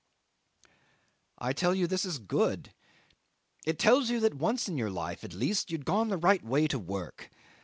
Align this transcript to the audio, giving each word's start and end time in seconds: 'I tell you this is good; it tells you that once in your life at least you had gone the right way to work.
'I 1.37 1.53
tell 1.53 1.75
you 1.75 1.85
this 1.85 2.05
is 2.05 2.17
good; 2.17 2.73
it 3.67 3.77
tells 3.77 4.09
you 4.09 4.19
that 4.21 4.33
once 4.33 4.67
in 4.67 4.75
your 4.75 4.89
life 4.89 5.23
at 5.23 5.31
least 5.31 5.69
you 5.69 5.77
had 5.77 5.85
gone 5.85 6.07
the 6.07 6.17
right 6.17 6.43
way 6.43 6.67
to 6.69 6.79
work. 6.79 7.29